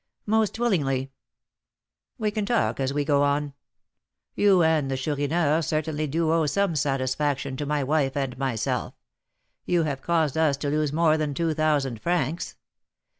"Most 0.25 0.57
willingly." 0.57 1.11
"We 2.17 2.31
can 2.31 2.43
talk 2.43 2.79
as 2.79 2.91
we 2.91 3.05
go 3.05 3.21
on. 3.21 3.53
You 4.33 4.63
and 4.63 4.89
the 4.89 4.97
Chourineur 4.97 5.61
certainly 5.61 6.07
do 6.07 6.31
owe 6.33 6.47
some 6.47 6.75
satisfaction 6.75 7.55
to 7.57 7.67
my 7.67 7.83
wife 7.83 8.17
and 8.17 8.35
myself, 8.35 8.95
you 9.67 9.83
have 9.83 10.01
caused 10.01 10.39
us 10.39 10.57
to 10.57 10.71
lose 10.71 10.91
more 10.91 11.17
than 11.19 11.35
two 11.35 11.53
thousand 11.53 12.01
francs. 12.01 12.55